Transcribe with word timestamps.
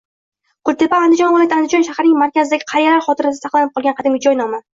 Kultepa- 0.69 0.97
Andijon 1.07 1.35
viloyati 1.35 1.55
Andijon 1.57 1.85
shahrining 1.89 2.17
markazidagi 2.23 2.67
qariyalar 2.73 3.05
xotirasida 3.09 3.45
saqlanib 3.47 3.77
qolgan 3.79 3.99
qadimiy 4.03 4.27
joy 4.29 4.43
nomi. 4.43 4.63